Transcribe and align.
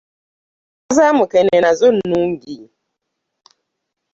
Enva 0.87 0.93
za 0.97 1.07
mukene 1.17 1.55
nazo 1.61 1.87
nungi. 1.93 2.55